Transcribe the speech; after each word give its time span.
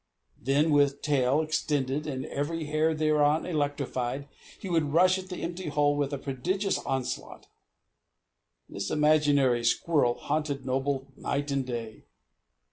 Then, 0.41 0.71
with 0.71 1.03
tail 1.03 1.41
extended, 1.41 2.07
and 2.07 2.25
every 2.25 2.63
hair 2.65 2.95
thereon 2.95 3.45
electrified, 3.45 4.27
he 4.59 4.67
would 4.67 4.93
rush 4.93 5.19
at 5.19 5.29
the 5.29 5.43
empty 5.43 5.67
hole 5.67 5.95
with 5.95 6.11
a 6.11 6.17
prodigious 6.17 6.79
onslaught. 6.79 7.45
This 8.67 8.89
imaginary 8.89 9.63
squirrel 9.63 10.15
haunted 10.15 10.65
Noble 10.65 11.11
night 11.15 11.51
and 11.51 11.67
day. 11.67 12.05